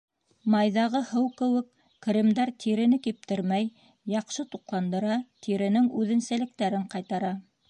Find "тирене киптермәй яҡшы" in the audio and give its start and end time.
2.65-4.49